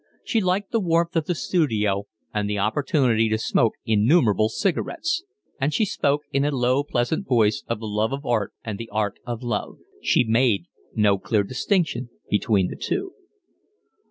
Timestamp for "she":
0.23-0.41, 5.71-5.85, 10.01-10.23